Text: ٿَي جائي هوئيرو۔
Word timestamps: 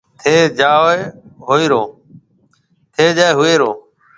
ٿَي 0.21 0.35
جائي 0.59 0.99
هوئيرو۔ 1.47 1.81